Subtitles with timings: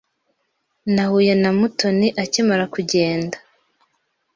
[0.93, 3.37] Nahuye na Mutoni akimara kugenda.